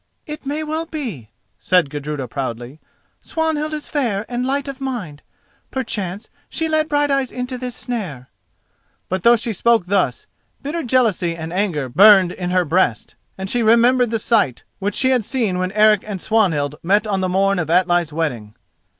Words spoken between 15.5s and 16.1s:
when Eric